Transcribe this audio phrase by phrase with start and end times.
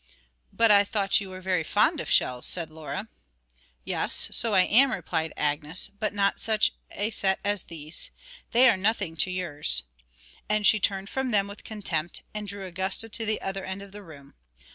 [0.51, 3.07] 'But I thought you were very fond of shells,' said Laura.
[3.83, 8.09] 'Yes, so I am,' replied Agnes; 'but not such a set as these.
[8.51, 9.83] They are nothing to yours.'
[10.49, 13.91] And she turned from them with contempt, and drew Augusta to the other end of
[13.91, 14.33] the room.